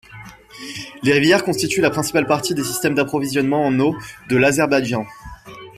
Les 1.03 1.13
rivières 1.13 1.43
constituent 1.43 1.79
la 1.81 1.91
principale 1.91 2.25
partie 2.25 2.55
des 2.55 2.63
systèmes 2.63 2.95
d'approvisionnement 2.95 3.63
en 3.63 3.79
eau 3.79 3.95
de 4.31 4.35
l'Azerbaïdjan. 4.35 5.05